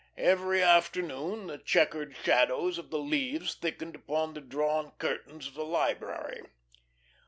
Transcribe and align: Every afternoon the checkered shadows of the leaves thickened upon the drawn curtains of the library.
Every 0.17 0.63
afternoon 0.63 1.45
the 1.45 1.59
checkered 1.59 2.15
shadows 2.15 2.79
of 2.79 2.89
the 2.89 2.97
leaves 2.97 3.53
thickened 3.53 3.93
upon 3.93 4.33
the 4.33 4.41
drawn 4.41 4.93
curtains 4.97 5.45
of 5.45 5.53
the 5.53 5.63
library. 5.63 6.41